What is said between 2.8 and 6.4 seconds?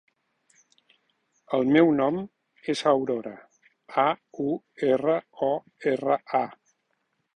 Aurora: a, u, erra, o, erra,